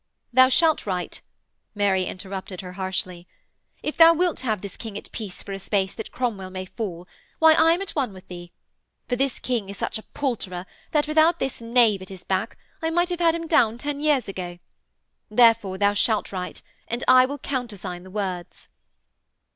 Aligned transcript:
'Thou 0.33 0.49
shalt 0.49 0.87
write,' 0.87 1.21
Mary 1.75 2.05
interrupted 2.05 2.61
her 2.61 2.71
harshly. 2.71 3.27
'If 3.83 3.97
thou 3.97 4.15
wilt 4.15 4.39
have 4.39 4.61
this 4.61 4.75
King 4.75 4.97
at 4.97 5.11
peace 5.11 5.43
for 5.43 5.51
a 5.51 5.59
space 5.59 5.93
that 5.93 6.11
Cromwell 6.11 6.49
may 6.49 6.65
fall, 6.65 7.07
why 7.37 7.53
I 7.53 7.73
am 7.73 7.83
at 7.83 7.91
one 7.91 8.11
with 8.11 8.27
thee. 8.27 8.51
For 9.07 9.15
this 9.15 9.37
King 9.37 9.69
is 9.69 9.77
such 9.77 9.99
a 9.99 10.03
palterer 10.15 10.65
that 10.89 11.07
without 11.07 11.37
this 11.37 11.61
knave 11.61 12.01
at 12.01 12.09
his 12.09 12.23
back 12.23 12.57
I 12.81 12.89
might 12.89 13.09
have 13.11 13.19
had 13.19 13.35
him 13.35 13.45
down 13.45 13.77
ten 13.77 13.99
years 13.99 14.27
ago. 14.27 14.57
Therefore, 15.29 15.77
thou 15.77 15.93
shalt 15.93 16.31
write, 16.31 16.63
and 16.87 17.03
I 17.07 17.27
will 17.27 17.37
countersign 17.37 18.01
the 18.01 18.09
words.' 18.09 18.69